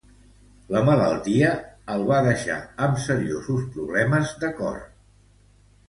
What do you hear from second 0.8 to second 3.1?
malaltia el va deixar amb